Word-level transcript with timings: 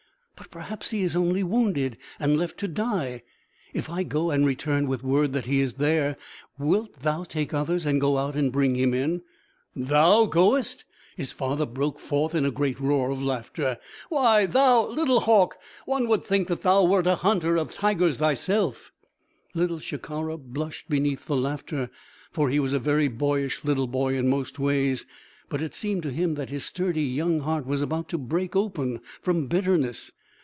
"But 0.41 0.49
perhaps 0.59 0.89
he 0.89 1.03
is 1.03 1.15
only 1.15 1.43
wounded 1.43 1.97
and 2.19 2.35
left 2.35 2.57
to 2.59 2.67
die. 2.67 3.21
If 3.75 3.91
I 3.91 4.01
go 4.01 4.31
and 4.31 4.43
return 4.43 4.87
with 4.87 5.03
word 5.03 5.33
that 5.33 5.45
he 5.45 5.61
is 5.61 5.75
there, 5.75 6.17
wilt 6.57 7.03
thou 7.03 7.23
take 7.23 7.53
others 7.53 7.85
and 7.85 8.01
go 8.01 8.17
out 8.17 8.35
and 8.35 8.51
bring 8.51 8.73
him 8.73 8.91
in?" 8.91 9.21
"Thou 9.75 10.25
goest!" 10.25 10.83
His 11.15 11.31
father 11.31 11.67
broke 11.67 11.99
forth 11.99 12.33
in 12.33 12.43
a 12.43 12.49
great 12.51 12.79
roar 12.79 13.11
of 13.11 13.21
laughter. 13.21 13.77
"Why, 14.09 14.47
thou 14.47 14.87
little 14.87 15.21
hawk! 15.21 15.57
One 15.85 16.07
would 16.07 16.25
think 16.25 16.47
that 16.47 16.63
thou 16.63 16.85
wert 16.85 17.05
a 17.05 17.15
hunter 17.17 17.55
of 17.55 17.71
tigers 17.71 18.17
thyself!" 18.17 18.91
Little 19.53 19.79
Shikara 19.79 20.37
blushed 20.37 20.89
beneath 20.89 21.27
the 21.27 21.37
laughter. 21.37 21.91
For 22.31 22.49
he 22.49 22.59
was 22.59 22.73
a 22.73 22.79
very 22.79 23.07
boyish 23.07 23.63
little 23.63 23.87
boy 23.87 24.15
in 24.17 24.27
most 24.27 24.57
ways. 24.57 25.05
But 25.49 25.61
it 25.61 25.75
seemed 25.75 26.01
to 26.03 26.11
him 26.11 26.33
that 26.33 26.49
his 26.49 26.65
sturdy 26.65 27.03
young 27.03 27.41
heart 27.41 27.67
was 27.67 27.83
about 27.83 28.09
to 28.09 28.17
break 28.17 28.55
open 28.55 29.01
from 29.21 29.45
bitterness. 29.45 30.11